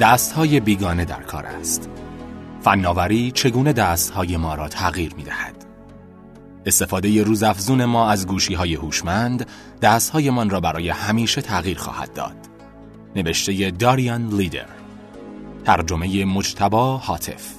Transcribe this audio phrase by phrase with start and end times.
[0.00, 1.90] دستهای بیگانه در کار است.
[2.60, 5.64] فناوری چگونه دستهای ما را تغییر می دهد
[6.66, 9.46] استفاده روزافزون ما از گوشی های هوشمند
[9.82, 12.36] دستهایمان را برای همیشه تغییر خواهد داد.
[13.16, 14.66] نوشته داریان لیدر.
[15.64, 17.54] ترجمه مجتبا حاطف.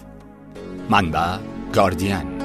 [0.89, 1.37] منبع
[1.73, 2.38] گاردین.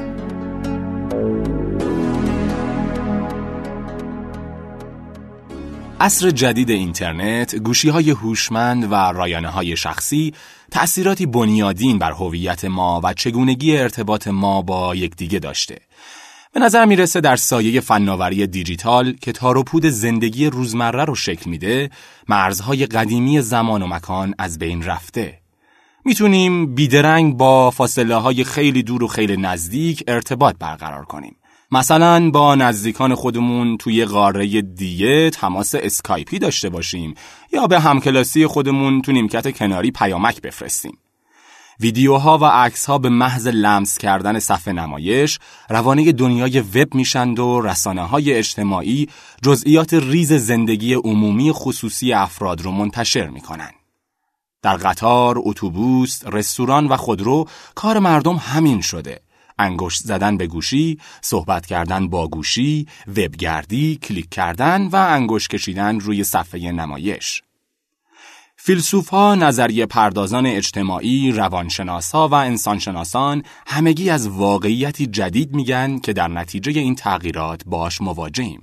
[6.01, 10.34] عصر جدید اینترنت، گوشی های هوشمند و رایانه های شخصی
[10.70, 15.79] تأثیراتی بنیادین بر هویت ما و چگونگی ارتباط ما با یکدیگه داشته.
[16.53, 21.91] به نظر می‌رسه در سایه فناوری دیجیتال که تاروپود زندگی روزمره رو شکل میده،
[22.29, 25.39] مرزهای قدیمی زمان و مکان از بین رفته.
[26.05, 31.37] می‌تونیم بیدرنگ با فاصله های خیلی دور و خیلی نزدیک ارتباط برقرار کنیم.
[31.70, 37.14] مثلا با نزدیکان خودمون توی قاره دیگه تماس اسکایپی داشته باشیم
[37.52, 40.98] یا به همکلاسی خودمون تو نیمکت کناری پیامک بفرستیم.
[41.80, 45.39] ویدیوها و عکسها به محض لمس کردن صفحه نمایش
[45.70, 49.08] روانه دنیای وب میشند و رسانه های اجتماعی
[49.42, 53.70] جزئیات ریز زندگی عمومی خصوصی افراد رو منتشر می‌کنن.
[54.62, 59.20] در قطار، اتوبوس، رستوران و خودرو کار مردم همین شده.
[59.58, 66.24] انگشت زدن به گوشی، صحبت کردن با گوشی، وبگردی، کلیک کردن و انگشت کشیدن روی
[66.24, 67.42] صفحه نمایش.
[68.56, 76.28] فیلسوف ها، نظریه پردازان اجتماعی، روانشناسا و انسانشناسان همگی از واقعیتی جدید میگن که در
[76.28, 78.62] نتیجه این تغییرات باش مواجهیم.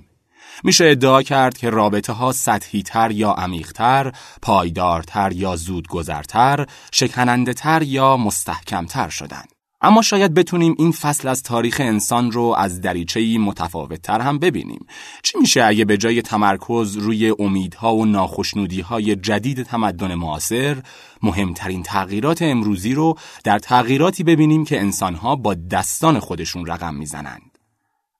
[0.64, 4.12] میشه ادعا کرد که رابطه ها سطحی تر یا عمیقتر،
[4.42, 9.44] پایدارتر یا زودگذرتر، شکننده تر یا مستحکمتر شدن.
[9.84, 14.86] اما شاید بتونیم این فصل از تاریخ انسان رو از دریچه‌ای متفاوتتر هم ببینیم.
[15.22, 20.76] چی میشه اگه به جای تمرکز روی امیدها و ناخشنودیهای جدید تمدن معاصر،
[21.22, 27.51] مهمترین تغییرات امروزی رو در تغییراتی ببینیم که انسانها با دستان خودشون رقم می‌زنند.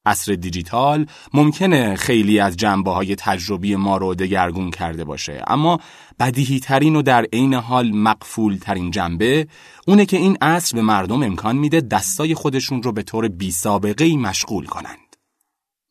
[0.06, 5.78] عصر دیجیتال ممکنه خیلی از جنبه های تجربی ما رو دگرگون کرده باشه اما
[6.20, 9.46] بدیهی ترین و در عین حال مقفول ترین جنبه
[9.86, 14.16] اونه که این عصر به مردم امکان میده دستای خودشون رو به طور بی سابقه
[14.16, 14.98] مشغول کنند.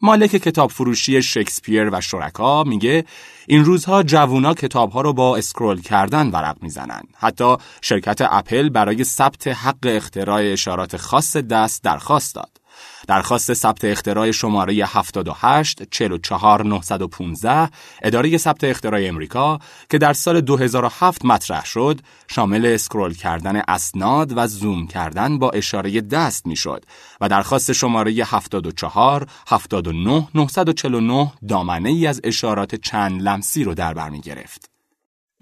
[0.03, 3.05] مالک کتاب فروشی شکسپیر و شرکا میگه
[3.47, 7.01] این روزها جوونا کتابها رو با اسکرول کردن ورق می‌زنن.
[7.17, 12.60] حتی شرکت اپل برای ثبت حق اختراع اشارات خاص دست درخواست داد.
[13.07, 17.69] درخواست ثبت اختراع شماره 78 44 915
[18.03, 24.47] اداره ثبت اختراع امریکا که در سال 2007 مطرح شد شامل اسکرول کردن اسناد و
[24.47, 26.85] زوم کردن با اشاره دست می‌شد
[27.21, 34.09] و درخواست شماره 74 79 949 دامنه ای از اشارات چند لمسی رو در بر
[34.09, 34.69] می گرفت.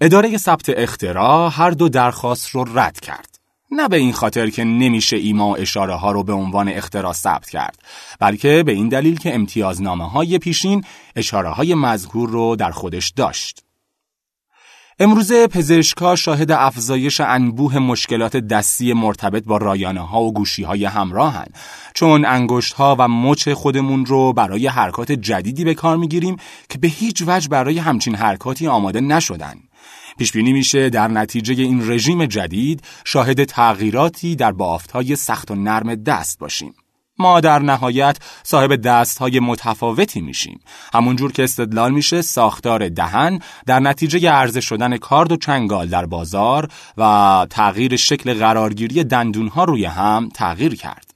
[0.00, 3.29] اداره ثبت اختراع هر دو درخواست رو رد کرد.
[3.70, 7.78] نه به این خاطر که نمیشه ایما اشاره ها رو به عنوان اختراع ثبت کرد
[8.20, 10.84] بلکه به این دلیل که امتیازنامه های پیشین
[11.16, 13.64] اشاره های مذکور رو در خودش داشت.
[15.02, 21.46] امروزه پزشکا شاهد افزایش انبوه مشکلات دستی مرتبط با رایانه ها و گوشی های همراهن
[21.94, 26.36] چون انگشت ها و مچ خودمون رو برای حرکات جدیدی به کار می‌گیریم
[26.68, 29.54] که به هیچ وجه برای همچین حرکاتی آماده نشدن.
[30.20, 35.94] پیش بینی میشه در نتیجه این رژیم جدید شاهد تغییراتی در بافتهای سخت و نرم
[35.94, 36.74] دست باشیم.
[37.18, 40.60] ما در نهایت صاحب دست های متفاوتی میشیم.
[40.94, 46.68] همونجور که استدلال میشه ساختار دهن در نتیجه عرضه شدن کارد و چنگال در بازار
[46.96, 51.09] و تغییر شکل قرارگیری دندون ها روی هم تغییر کرد.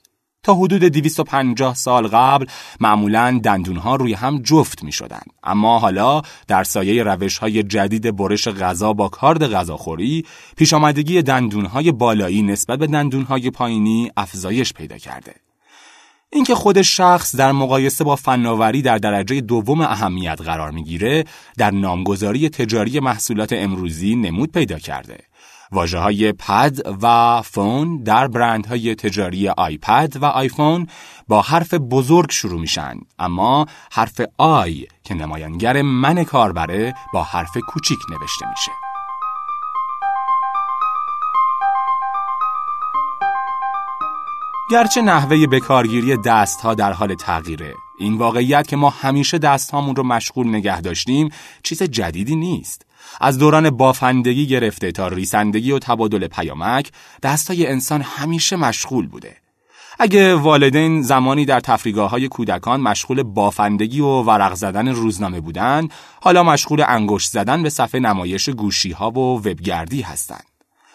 [0.44, 2.46] تا حدود 250 سال قبل
[2.80, 5.22] معمولا دندونها روی هم جفت می شدن.
[5.42, 10.24] اما حالا در سایه روش های جدید برش غذا با کارد غذاخوری
[10.56, 15.34] پیش آمدگی دندونهای بالایی نسبت به دندونهای پایینی افزایش پیدا کرده.
[16.32, 21.24] اینکه خود شخص در مقایسه با فناوری در درجه دوم اهمیت قرار می‌گیره
[21.58, 25.18] در نامگذاری تجاری محصولات امروزی نمود پیدا کرده
[25.72, 30.86] واجه های پد و فون در برندهای تجاری آیپد و آیفون
[31.28, 33.00] با حرف بزرگ شروع میشن.
[33.18, 38.72] اما حرف آی که نمایانگر من کاربره با حرف کوچیک نوشته میشه.
[44.70, 49.96] گرچه نحوه بکارگیری دست ها در حال تغییره این واقعیت که ما همیشه دست هامون
[49.96, 51.28] رو مشغول نگه داشتیم
[51.62, 52.86] چیز جدیدی نیست.
[53.20, 56.90] از دوران بافندگی گرفته تا ریسندگی و تبادل پیامک
[57.22, 59.36] دستای انسان همیشه مشغول بوده
[59.98, 65.92] اگه والدین زمانی در تفریگاه های کودکان مشغول بافندگی و ورق زدن روزنامه بودند،
[66.22, 70.44] حالا مشغول انگشت زدن به صفحه نمایش گوشی ها و وبگردی هستند.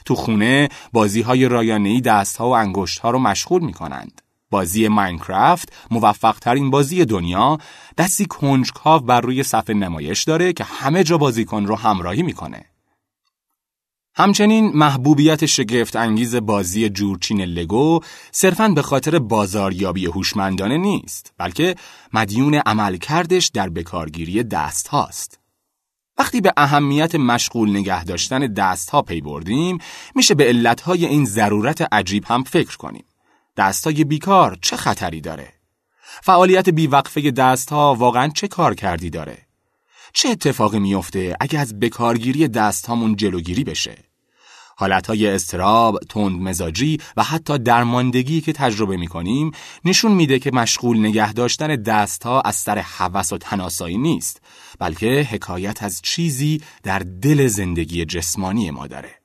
[0.05, 4.21] تو خونه بازی های رایانه‌ای دستها و انگشتها رو مشغول می کنند.
[4.49, 7.57] بازی ماینکرافت موفق ترین بازی دنیا
[7.97, 12.65] دستی کنجکاو بر روی صفحه نمایش داره که همه جا بازیکن رو همراهی می‌کنه.
[14.15, 17.99] همچنین محبوبیت شگفت انگیز بازی جورچین لگو
[18.31, 21.75] صرفاً به خاطر بازاریابی هوشمندانه نیست بلکه
[22.13, 25.39] مدیون عملکردش در بکارگیری دست هاست.
[26.17, 29.77] وقتی به اهمیت مشغول نگه داشتن دست ها پی بردیم
[30.15, 33.05] میشه به علتهای این ضرورت عجیب هم فکر کنیم.
[33.59, 35.53] دستای بیکار چه خطری داره؟
[36.23, 39.37] فعالیت بیوقفه دستها واقعا چه کار کردی داره؟
[40.13, 43.97] چه اتفاقی میفته اگه از بکارگیری دستهامون جلوگیری بشه؟
[44.77, 49.51] حالتهای استراب، تند مزاجی و حتی درماندگی که تجربه می کنیم
[49.85, 54.41] نشون میده که مشغول نگه داشتن دستها از سر هوس و تناسایی نیست
[54.79, 59.15] بلکه حکایت از چیزی در دل زندگی جسمانی ما داره.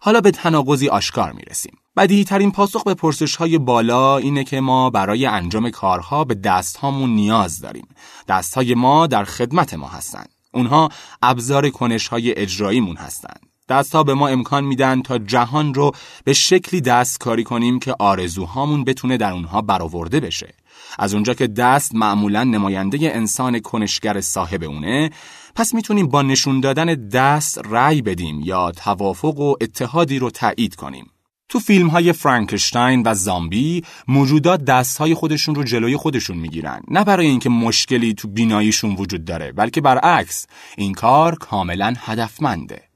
[0.00, 1.76] حالا به تناقضی آشکار می رسیم.
[1.98, 7.10] بدیهی ترین پاسخ به پرسش های بالا اینه که ما برای انجام کارها به دستهامون
[7.10, 7.88] نیاز داریم.
[8.28, 10.28] دستهای ما در خدمت ما هستند.
[10.52, 10.88] اونها
[11.22, 13.40] ابزار کنش های اجراییمون هستند.
[13.68, 15.92] دستها به ما امکان میدن تا جهان رو
[16.24, 20.54] به شکلی دستکاری کنیم که آرزوهامون بتونه در اونها برآورده بشه.
[20.98, 25.10] از اونجا که دست معمولا نماینده انسان کنشگر صاحب اونه
[25.54, 31.10] پس می‌تونیم با نشون دادن دست رأی بدیم یا توافق و اتحادی رو تایید کنیم.
[31.48, 37.04] تو فیلم های فرانکشتاین و زامبی موجودات دست های خودشون رو جلوی خودشون می‌گیرن نه
[37.04, 40.46] برای اینکه مشکلی تو بیناییشون وجود داره بلکه برعکس
[40.76, 42.88] این کار کاملا هدفمنده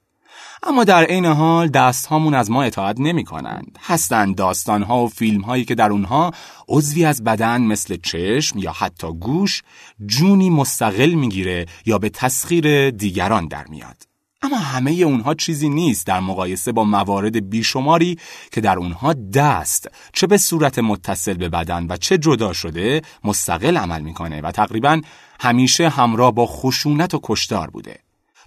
[0.63, 3.79] اما در عین حال دست هامون از ما اطاعت نمی کنند.
[3.83, 6.33] هستند داستان ها و فیلم هایی که در اونها
[6.69, 9.63] عضوی از بدن مثل چشم یا حتی گوش
[10.07, 14.12] جونی مستقل می‌گیره یا به تسخیر دیگران در میاد.
[14.43, 18.19] اما همه اونها چیزی نیست در مقایسه با موارد بیشماری
[18.53, 23.77] که در اونها دست چه به صورت متصل به بدن و چه جدا شده مستقل
[23.77, 25.01] عمل می‌کنه و تقریبا
[25.41, 27.99] همیشه همراه با خشونت و کشتار بوده.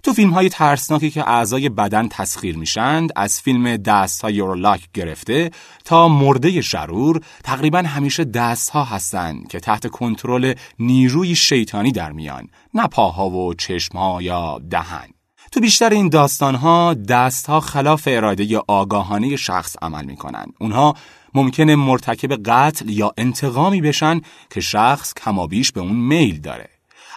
[0.02, 5.50] تو فیلم های ترسناکی که اعضای بدن تسخیر میشند از فیلم دست های یورلاک گرفته
[5.84, 12.48] تا مرده شرور تقریبا همیشه دست ها هستند که تحت کنترل نیروی شیطانی در میان
[12.74, 15.15] نه پاها و چشم ها یا دهن
[15.56, 20.52] تو بیشتر این داستان ها دست ها خلاف اراده آگاهانه شخص عمل می کنند.
[20.60, 20.94] اونها
[21.34, 24.20] ممکنه مرتکب قتل یا انتقامی بشن
[24.50, 26.68] که شخص کمابیش به اون میل داره.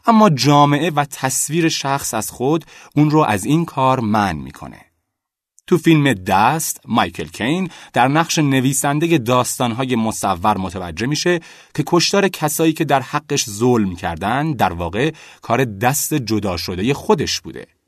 [0.05, 2.65] اما جامعه و تصویر شخص از خود
[2.95, 4.81] اون رو از این کار من می‌کنه.
[5.67, 11.39] تو فیلم دست مایکل کین در نقش نویسنده داستانهای مصور متوجه میشه
[11.75, 15.11] که کشتار کسایی که در حقش ظلم کردن در واقع
[15.41, 17.78] کار دست جدا شده خودش بوده.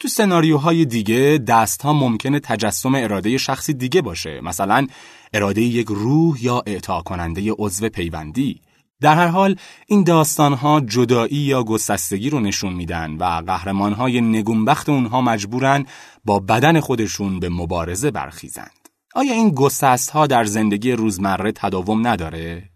[0.00, 4.86] تو سناریوهای دیگه دست ها ممکنه تجسم اراده شخصی دیگه باشه مثلا
[5.32, 8.60] اراده یک روح یا اعطا کننده عضو پیوندی
[9.00, 9.56] در هر حال
[9.86, 15.86] این داستانها جدایی یا گسستگی رو نشون میدن و قهرمانهای نگونبخت اونها مجبورن
[16.24, 18.88] با بدن خودشون به مبارزه برخیزند.
[19.14, 22.70] آیا این گسست ها در زندگی روزمره تداوم نداره؟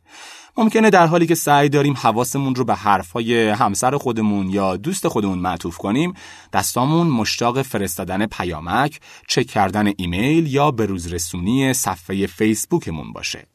[0.57, 5.39] ممکنه در حالی که سعی داریم حواسمون رو به حرفهای همسر خودمون یا دوست خودمون
[5.39, 6.15] معطوف کنیم
[6.53, 13.47] دستامون مشتاق فرستادن پیامک، چک کردن ایمیل یا به روزرسونی صفحه فیسبوکمون باشه.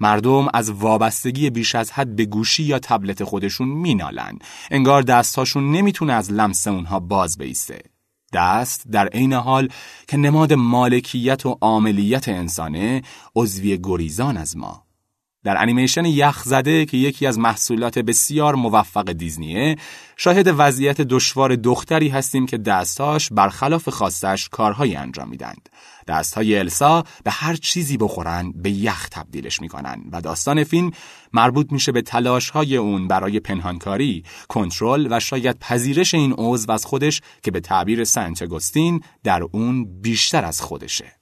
[0.00, 4.38] مردم از وابستگی بیش از حد به گوشی یا تبلت خودشون مینالن.
[4.70, 7.82] انگار دستهاشون نمی‌تونه از لمس اونها باز بیسته.
[8.32, 9.68] دست در عین حال
[10.08, 13.02] که نماد مالکیت و عاملیت انسانه
[13.36, 14.87] عضوی گریزان از ما
[15.48, 19.76] در انیمیشن یخ زده که یکی از محصولات بسیار موفق دیزنیه
[20.16, 25.68] شاهد وضعیت دشوار دختری هستیم که دستاش برخلاف خواستش کارهایی انجام میدند.
[26.08, 30.90] دستهای السا به هر چیزی بخورن به یخ تبدیلش می‌کنن و داستان فیلم
[31.32, 37.20] مربوط میشه به تلاشهای اون برای پنهانکاری، کنترل و شاید پذیرش این عضو از خودش
[37.42, 41.18] که به تعبیر سنت گستین در اون بیشتر از خودشه.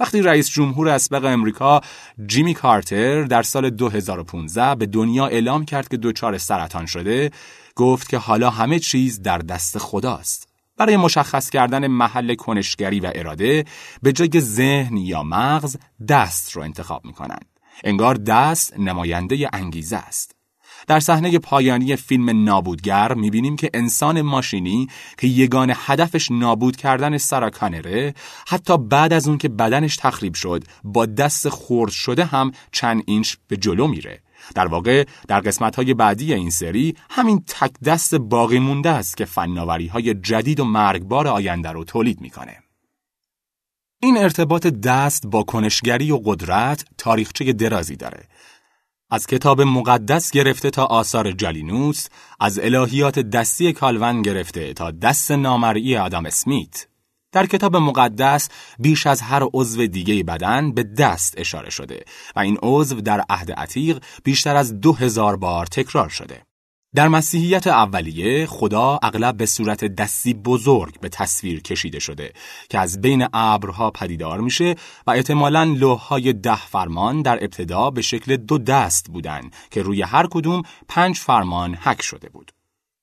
[0.00, 1.80] وقتی رئیس جمهور اسبق امریکا
[2.26, 7.30] جیمی کارتر در سال 2015 به دنیا اعلام کرد که دچار سرطان شده
[7.76, 13.64] گفت که حالا همه چیز در دست خداست برای مشخص کردن محل کنشگری و اراده
[14.02, 15.76] به جای ذهن یا مغز
[16.08, 17.46] دست رو انتخاب می کنند.
[17.84, 20.39] انگار دست نماینده انگیزه است.
[20.86, 28.14] در صحنه پایانی فیلم نابودگر می‌بینیم که انسان ماشینی که یگان هدفش نابود کردن سراکانره
[28.48, 33.34] حتی بعد از اون که بدنش تخریب شد با دست خورد شده هم چند اینچ
[33.48, 34.20] به جلو میره
[34.54, 39.24] در واقع در قسمت های بعدی این سری همین تک دست باقی مونده است که
[39.24, 42.56] فناوری های جدید و مرگبار آینده رو تولید می‌کنه
[44.02, 48.28] این ارتباط دست با کنشگری و قدرت تاریخچه درازی داره.
[49.12, 52.06] از کتاب مقدس گرفته تا آثار جالینوس،
[52.40, 56.86] از الهیات دستی کالون گرفته تا دست نامرئی آدم اسمیت.
[57.32, 58.48] در کتاب مقدس
[58.78, 62.04] بیش از هر عضو دیگه بدن به دست اشاره شده
[62.36, 66.42] و این عضو در عهد عتیق بیشتر از دو هزار بار تکرار شده.
[66.94, 72.32] در مسیحیت اولیه خدا اغلب به صورت دستی بزرگ به تصویر کشیده شده
[72.70, 74.74] که از بین ابرها پدیدار میشه
[75.06, 80.26] و احتمالاً لوحهای ده فرمان در ابتدا به شکل دو دست بودن که روی هر
[80.30, 82.52] کدوم پنج فرمان حک شده بود.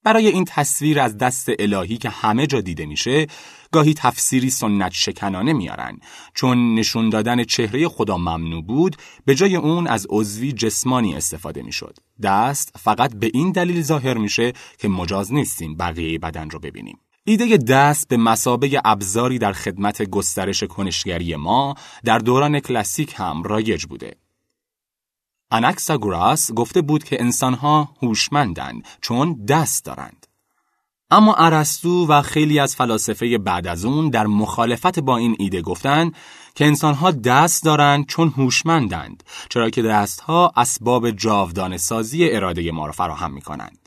[0.08, 3.28] برای این تصویر از دست الهی که همه جا دیده میشه
[3.72, 6.00] گاهی تفسیری سنت شکنانه میارن.
[6.34, 8.96] چون نشون دادن چهره خدا ممنوع بود
[9.26, 11.98] به جای اون از عضوی جسمانی استفاده می‌شد.
[12.24, 17.00] دست فقط به این دلیل ظاهر میشه که مجاز نیستیم بقیه بدن رو ببینیم.
[17.24, 23.86] ایده دست به مسابه ابزاری در خدمت گسترش کنشگری ما در دوران کلاسیک هم رایج
[23.86, 24.27] بوده.
[25.52, 30.28] انکساگوراس گفته بود که انسانها هوشمندند چون دست دارند.
[31.12, 36.16] اما ارسطو و خیلی از فلاسفه بعد از اون در مخالفت با این ایده گفتند
[36.56, 42.92] که انسانها دست دارند چون هوشمندند چرا که دستها اسباب جاودانه سازی اراده ما را
[42.92, 43.87] فراهم می کنند.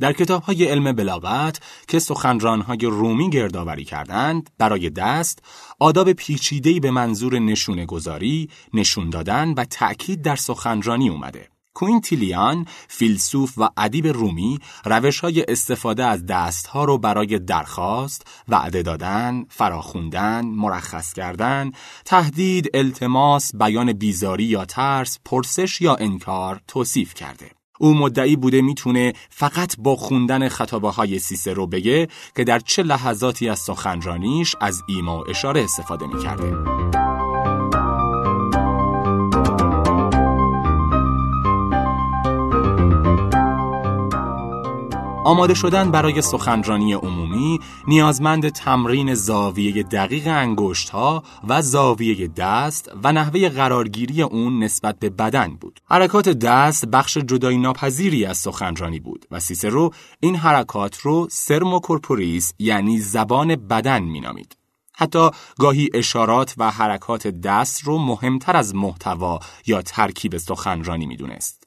[0.00, 5.38] در کتاب های علم بلاغت که سخنران های رومی گردآوری کردند برای دست
[5.78, 11.48] آداب پیچیده‌ای به منظور نشونه گذاری، نشون دادن و تأکید در سخنرانی اومده.
[11.74, 18.82] کوینتیلیان، فیلسوف و ادیب رومی روش های استفاده از دست ها رو برای درخواست، وعده
[18.82, 21.70] دادن، فراخوندن، مرخص کردن،
[22.04, 27.50] تهدید، التماس، بیان بیزاری یا ترس، پرسش یا انکار توصیف کرده.
[27.78, 33.48] او مدعی بوده می‌تونه فقط با خوندن خطابه های سیسرو بگه که در چه لحظاتی
[33.48, 37.05] از سخنرانیش از ایما و اشاره استفاده می‌کرده.
[45.26, 53.12] آماده شدن برای سخنرانی عمومی نیازمند تمرین زاویه دقیق انگشت ها و زاویه دست و
[53.12, 55.80] نحوه قرارگیری اون نسبت به بدن بود.
[55.84, 59.90] حرکات دست بخش جدایی ناپذیری از سخنرانی بود و سیسرو
[60.20, 64.56] این حرکات رو sermo corporis یعنی زبان بدن مینامید.
[64.96, 71.65] حتی گاهی اشارات و حرکات دست رو مهمتر از محتوا یا ترکیب سخنرانی می‌دونست.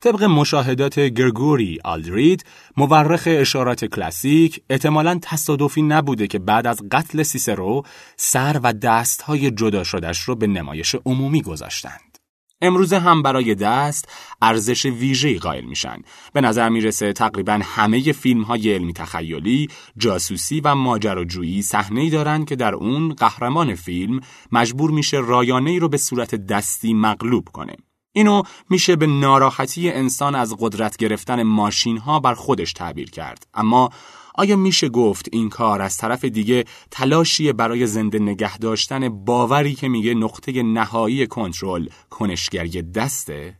[0.00, 2.44] طبق مشاهدات گرگوری آلدرت
[2.76, 7.82] مورخ اشارات کلاسیک احتمالا تصادفی نبوده که بعد از قتل سیسرو
[8.16, 12.18] سر و دستهای جدا شدش رو به نمایش عمومی گذاشتند.
[12.62, 14.08] امروزه هم برای دست
[14.42, 15.96] ارزش ویژه‌ای قائل میشن.
[16.32, 22.56] به نظر می‌رسه تقریبا همه فیلم های علمی تخیلی، جاسوسی و ماجراجویی صحنه‌ای دارند که
[22.56, 24.20] در اون قهرمان فیلم
[24.52, 27.76] مجبور میشه رایانه‌ای رو به صورت دستی مغلوب کنه.
[28.12, 33.90] اینو میشه به ناراحتی انسان از قدرت گرفتن ماشین ها بر خودش تعبیر کرد اما
[34.34, 39.88] آیا میشه گفت این کار از طرف دیگه تلاشی برای زنده نگه داشتن باوری که
[39.88, 43.58] میگه نقطه نهایی کنترل کنشگری دسته؟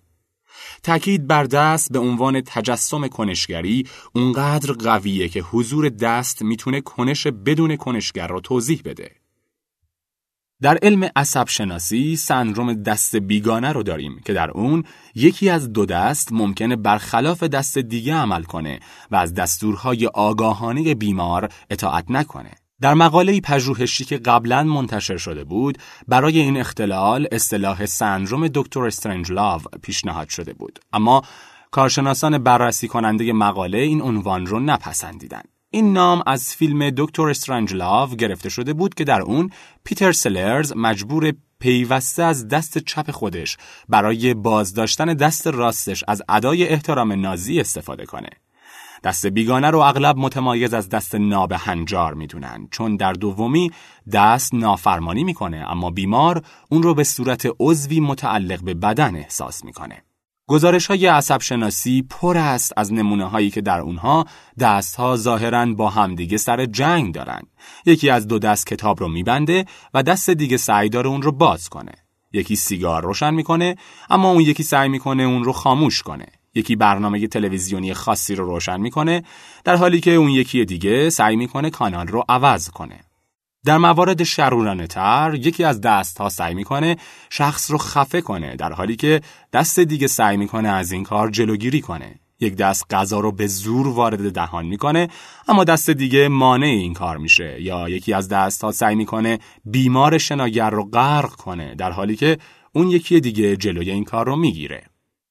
[0.82, 7.76] تأکید بر دست به عنوان تجسم کنشگری اونقدر قویه که حضور دست می‌تونه کنش بدون
[7.76, 9.17] کنشگر رو توضیح بده.
[10.62, 14.84] در علم عصب شناسی سندروم دست بیگانه رو داریم که در اون
[15.14, 21.48] یکی از دو دست ممکنه برخلاف دست دیگه عمل کنه و از دستورهای آگاهانه بیمار
[21.70, 22.50] اطاعت نکنه.
[22.80, 29.60] در مقاله پژوهشی که قبلا منتشر شده بود برای این اختلال اصطلاح سندروم دکتر استرنجلاو
[29.82, 31.22] پیشنهاد شده بود اما
[31.70, 38.48] کارشناسان بررسی کننده مقاله این عنوان رو نپسندیدند این نام از فیلم دکتر استرنجلاو گرفته
[38.48, 39.50] شده بود که در اون
[39.84, 43.56] پیتر سلرز مجبور پیوسته از دست چپ خودش
[43.88, 48.28] برای بازداشتن دست راستش از ادای احترام نازی استفاده کنه.
[49.04, 53.70] دست بیگانه رو اغلب متمایز از دست ناب هنجار می‌دونن چون در دومی
[54.12, 60.02] دست نافرمانی می‌کنه اما بیمار اون رو به صورت عضوی متعلق به بدن احساس می‌کنه.
[60.48, 64.24] گزارش های عصب شناسی پر است از نمونه هایی که در اونها
[64.58, 67.42] دست ها ظاهرا با همدیگه سر جنگ دارن.
[67.86, 69.64] یکی از دو دست کتاب رو میبنده
[69.94, 71.92] و دست دیگه سعی داره اون رو باز کنه.
[72.32, 73.76] یکی سیگار روشن می‌کنه
[74.10, 76.26] اما اون یکی سعی می‌کنه اون رو خاموش کنه.
[76.54, 79.22] یکی برنامه تلویزیونی خاصی رو روشن می‌کنه
[79.64, 83.00] در حالی که اون یکی دیگه سعی می‌کنه کانال رو عوض کنه.
[83.64, 86.96] در موارد شرورانه تر یکی از دست ها سعی می‌کنه
[87.30, 89.20] شخص رو خفه کنه در حالی که
[89.52, 93.88] دست دیگه سعی می‌کنه از این کار جلوگیری کنه یک دست غذا رو به زور
[93.88, 95.08] وارد دهان می‌کنه
[95.48, 100.18] اما دست دیگه مانع این کار میشه یا یکی از دست ها سعی می‌کنه بیمار
[100.18, 102.38] شناگر رو غرق کنه در حالی که
[102.72, 104.82] اون یکی دیگه جلوی این کار رو می‌گیره.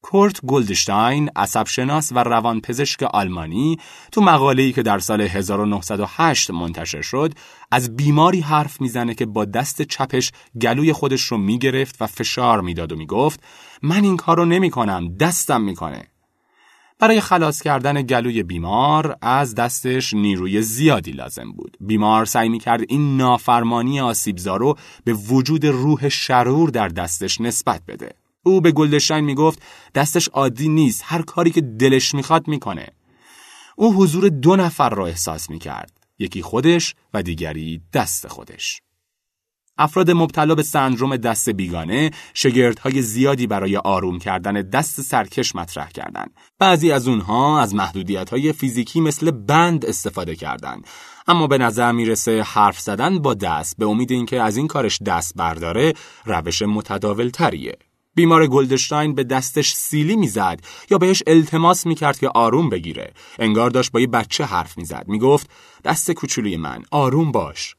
[0.10, 3.78] کورت گلدشتاین عصبشناس و روانپزشک آلمانی
[4.12, 7.34] تو مقاله‌ای که در سال 1908 منتشر شد
[7.72, 12.92] از بیماری حرف می‌زنه که با دست چپش گلوی خودش رو می‌گرفت و فشار می‌داد
[12.92, 13.44] و می‌گفت
[13.82, 16.08] من این کارو نمی‌کنم دستم می‌کنه
[17.00, 21.78] برای خلاص کردن گلوی بیمار از دستش نیروی زیادی لازم بود.
[21.82, 27.82] بیمار سعی می کرد این نافرمانی آسیبزا رو به وجود روح شرور در دستش نسبت
[27.88, 28.27] بده.
[28.48, 29.62] او به گلدشتاین می گفت
[29.96, 32.88] دستش عادی نیست هر کاری که دلش می‌خواد می‌کنه.
[33.76, 35.92] او حضور دو نفر را احساس می کرد.
[36.20, 38.82] یکی خودش و دیگری دست خودش.
[39.78, 46.34] افراد مبتلا به سندروم دست بیگانه شگردهای زیادی برای آروم کردن دست سرکش مطرح کردند.
[46.60, 50.88] بعضی از اونها از محدودیت فیزیکی مثل بند استفاده کردند.
[51.28, 55.34] اما به نظر می‌رسه حرف زدن با دست به امید اینکه از این کارش دست
[55.36, 55.94] برداره
[56.26, 57.78] روش متداول تریه.
[58.18, 60.60] بیمار گلدشتاین به دستش سیلی می‌زد
[60.90, 63.14] یا بهش التماس می‌کرد که آروم بگیره.
[63.40, 65.06] انگار داشت با یه بچه حرف می‌زد.
[65.08, 65.50] می‌گفت
[65.84, 67.76] دست کوچولوی من آروم باش.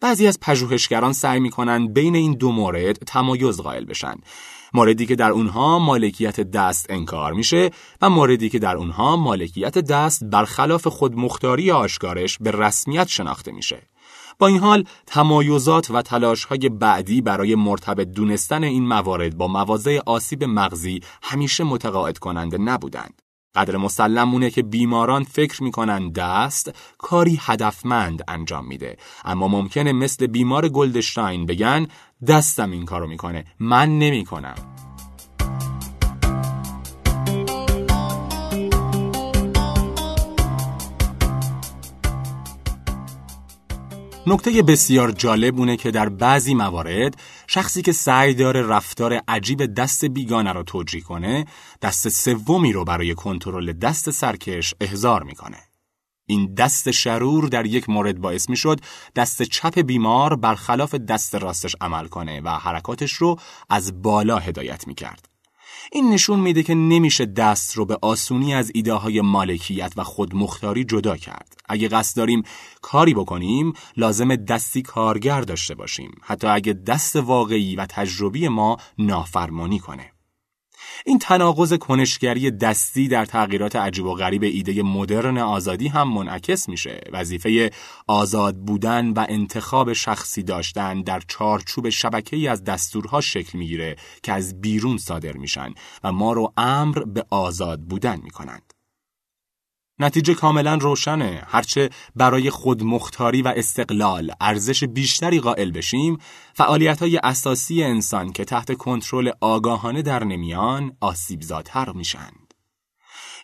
[0.00, 4.14] بعضی از پژوهشگران سعی می‌کنن بین این دو مورد تمایز قائل بشن.
[4.74, 7.70] موردی که در اونها مالکیت دست انکار میشه
[8.02, 13.82] و موردی که در اونها مالکیت دست برخلاف خودمختاری آشکارش به رسمیت شناخته میشه.
[14.38, 19.98] با این حال تمایزات و تلاش های بعدی برای مرتبط دونستن این موارد با مواضع
[20.06, 23.22] آسیب مغزی همیشه متقاعد کننده نبودند.
[23.54, 28.96] قدر مسلمونه که بیماران فکر می‌کنن دست کاری هدفمند انجام میده.
[29.24, 31.86] اما ممکنه مثل بیمار گلدشتاین بگن
[32.26, 33.44] دستم این کارو می‌کنه.
[33.60, 34.54] من نمی‌کنم.
[44.28, 50.04] نکته بسیار جالب اونه که در بعضی موارد شخصی که سعی داره رفتار عجیب دست
[50.04, 51.44] بیگانه رو توجیه کنه
[51.82, 55.58] دست سومی رو برای کنترل دست سرکش احضار می‌کنه.
[56.26, 58.80] این دست شرور در یک مورد باعث می شد
[59.16, 63.36] دست چپ بیمار برخلاف دست راستش عمل کنه و حرکاتش رو
[63.70, 65.35] از بالا هدایت می کرد.
[65.92, 70.84] این نشون میده که نمیشه دست رو به آسونی از ایده های مالکیت و خودمختاری
[70.84, 71.60] جدا کرد.
[71.68, 72.42] اگه قصد داریم
[72.82, 79.78] کاری بکنیم لازم دستی کارگر داشته باشیم حتی اگه دست واقعی و تجربی ما نافرمانی
[79.78, 80.15] کنه.
[81.04, 87.00] این تناقض کنشگری دستی در تغییرات عجیب و غریب ایده مدرن آزادی هم منعکس میشه.
[87.12, 87.70] وظیفه
[88.06, 94.60] آزاد بودن و انتخاب شخصی داشتن در چارچوب شبکه‌ای از دستورها شکل می‌گیره که از
[94.60, 98.65] بیرون صادر میشن و ما رو امر به آزاد بودن می‌کنند
[99.98, 106.18] نتیجه کاملا روشنه هرچه برای خودمختاری و استقلال ارزش بیشتری قائل بشیم
[106.54, 112.46] فعالیت های اساسی انسان که تحت کنترل آگاهانه در نمیان آسیبزادتر میشند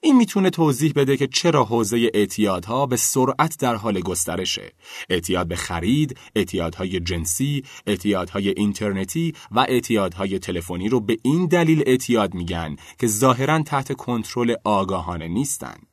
[0.04, 4.72] این می‌تونه توضیح بده که چرا حوزه اعتیادها به سرعت در حال گسترشه.
[5.10, 12.34] اعتیاد به خرید، اعتیادهای جنسی، اعتیادهای اینترنتی و اعتیادهای تلفنی رو به این دلیل اعتیاد
[12.34, 15.91] میگن که ظاهرا تحت کنترل آگاهانه نیستند.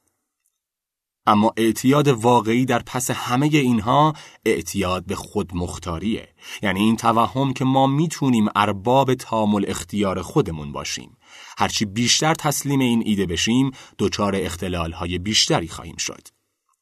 [1.29, 4.13] اما اعتیاد واقعی در پس همه اینها
[4.45, 6.27] اعتیاد به خودمختاریه.
[6.61, 11.17] یعنی این توهم که ما می‌تونیم ارباب تامل اختیار خودمون باشیم.
[11.57, 16.27] هرچی بیشتر تسلیم این ایده بشیم دچار اختلالهای بیشتری خواهیم شد.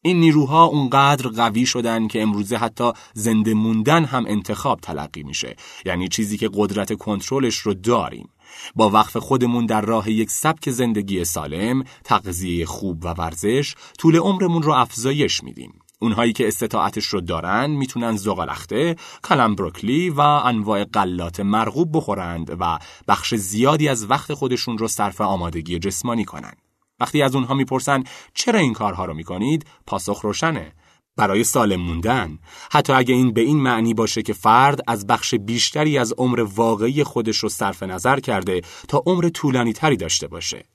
[0.01, 5.55] این نیروها اونقدر قوی شدن که امروزه حتی زنده موندن هم انتخاب تلقی میشه.
[5.86, 8.29] یعنی چیزی که قدرت کنترلش رو داریم.
[8.75, 14.62] با وقف خودمون در راه یک سبک زندگی سالم، تغذیه خوب و ورزش، طول عمرمون
[14.62, 15.79] رو افزایش میدیم.
[15.99, 22.79] اونهایی که استطاعتش رو دارن می‌تونن زغالخته، کلم بروکلی و انواع قلات مرغوب بخورند و
[23.07, 26.57] بخش زیادی از وقت خودشون رو صرف آمادگی جسمانی کنند.
[26.99, 30.73] وقتی از اونها می‌پرسن چرا این کارها رو می‌کنید پاسخ روشنه
[31.17, 32.39] برای سالم موندن.
[32.71, 37.03] حتی اگه این به این معنی باشه که فرد از بخش بیشتری از عمر واقعی
[37.03, 40.65] خودش رو صرف نظر کرده تا عمر طولانی تری داشته باشه.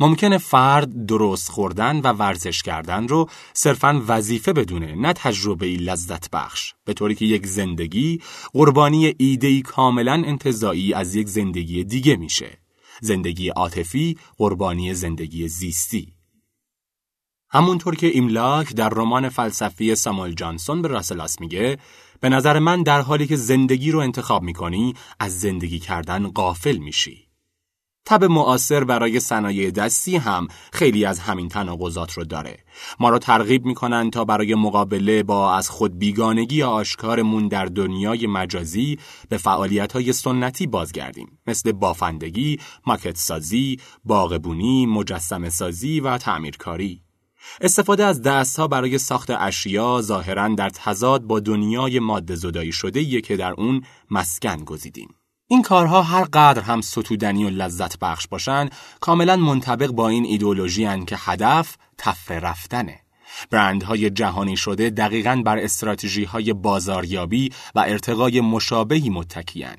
[0.00, 6.74] ممکنه فرد درست خوردن و ورزش کردن رو صرفا وظیفه بدونه نه تجربه لذت بخش.
[6.84, 8.20] به طوری که یک زندگی
[8.52, 12.58] قربانی ایدهی کاملا انتظایی از یک زندگی دیگه میشه.
[13.00, 16.19] زندگی عاطفی قربانی زندگی زیستی.
[17.52, 21.78] همونطور که ایملاک در رمان فلسفی ساموئل جانسون به راسلاس میگه
[22.20, 27.26] به نظر من در حالی که زندگی رو انتخاب می‌کنی از زندگی کردن قافل میشی.
[28.06, 32.64] تب معاصر برای صنایع دستی هم خیلی از همین تناقضات رو داره.
[33.00, 38.98] ما رو ترغیب می‌کنن تا برای مقابله با از خود بیگانگی آشکارمون در دنیای مجازی
[39.28, 47.02] به فعالیت های سنتی بازگردیم مثل بافندگی، ماکت سازی، باغبونی، مجسم سازی و تعمیرکاری.
[47.60, 53.36] استفاده از دستها برای ساخت اشیا ظاهرا در تضاد با دنیای ماده زدایی شده که
[53.36, 55.14] در اون مسکن گزیدیم.
[55.46, 58.68] این کارها هر قدر هم ستودنی و لذت بخش باشن
[59.00, 63.00] کاملا منطبق با این ایدولوژی که هدف تفره رفتنه.
[63.50, 69.76] برندهای جهانی شده دقیقا بر استراتژی های بازاریابی و ارتقای مشابهی متکیان.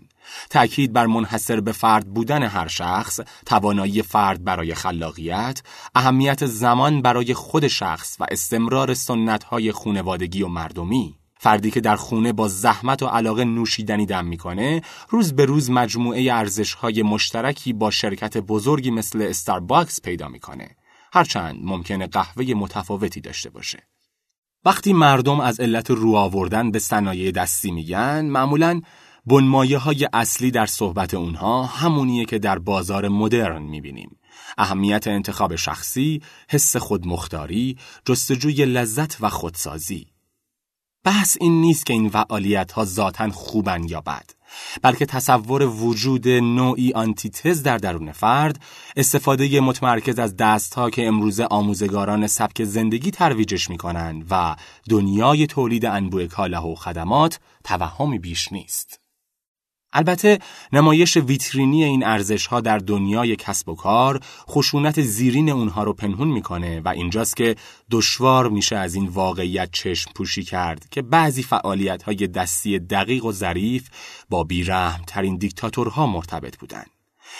[0.49, 5.61] تأکید بر منحصر به فرد بودن هر شخص، توانایی فرد برای خلاقیت،
[5.95, 11.15] اهمیت زمان برای خود شخص و استمرار سنت های خونوادگی و مردمی.
[11.37, 16.33] فردی که در خونه با زحمت و علاقه نوشیدنی دم می‌کنه روز به روز مجموعه
[16.33, 20.75] ارزش های مشترکی با شرکت بزرگی مثل استارباکس پیدا می‌کنه
[21.11, 23.87] هرچند ممکنه قهوه متفاوتی داشته باشه.
[24.65, 28.81] وقتی مردم از علت رو آوردن به صنایع دستی میگن معمولا
[29.25, 34.19] بنمایه های اصلی در صحبت اونها همونیه که در بازار مدرن می‌بینیم.
[34.57, 40.07] اهمیت انتخاب شخصی، حس خودمختاری، جستجوی لذت و خودسازی.
[41.03, 44.25] بحث این نیست که این فعالیت ها ذاتا خوبن یا بد
[44.81, 48.61] بلکه تصور وجود نوعی آنتیتز در درون فرد
[48.95, 54.55] استفاده متمرکز از دست ها که امروزه آموزگاران سبک زندگی ترویجش می کنند و
[54.89, 59.00] دنیای تولید انبوه کاله و خدمات توهمی بیش نیست.
[59.93, 60.39] البته
[60.73, 66.27] نمایش ویترینی این ارزش ها در دنیای کسب و کار خشونت زیرین اونها رو پنهون
[66.27, 67.55] می‌کنه و اینجاست که
[67.91, 73.31] دشوار میشه از این واقعیت چشم پوشی کرد که بعضی فعالیت های دستی دقیق و
[73.31, 73.89] ظریف
[74.29, 76.83] با بیرحم ترین دیکتاتورها مرتبط بودن.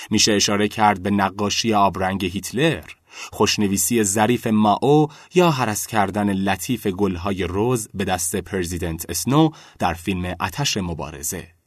[0.10, 2.84] میشه اشاره کرد به نقاشی آبرنگ هیتلر،
[3.32, 10.36] خوشنویسی ظریف ماو یا حرس کردن لطیف گلهای روز به دست پرزیدنت اسنو در فیلم
[10.42, 11.61] اتش مبارزه.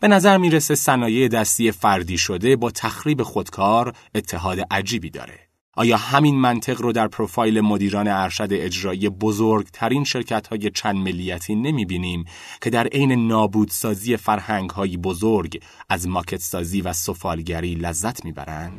[0.00, 5.38] به نظر می‌رسه صنایع دستی فردی شده با تخریب خودکار اتحاد عجیبی داره.
[5.76, 11.84] آیا همین منطق رو در پروفایل مدیران ارشد اجرایی بزرگترین شرکت های چند ملیتی نمی
[11.84, 12.24] بینیم
[12.62, 18.78] که در عین نابودسازی فرهنگ های بزرگ از ماکت سازی و سفالگری لذت می‌برند؟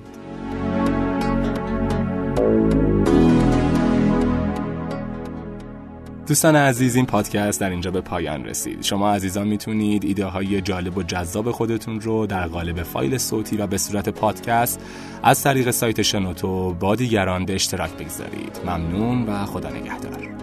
[6.28, 8.82] دوستان عزیز این پادکست در اینجا به پایان رسید.
[8.82, 13.68] شما عزیزان می‌تونید ایده های جالب و جذاب خودتون رو در قالب فایل صوتی و
[13.68, 14.82] به صورت پادکست
[15.24, 18.60] از طریق سایت شنوتو با دیگران به اشتراک بگذارید.
[18.66, 20.43] ممنون و خدا نگهدار.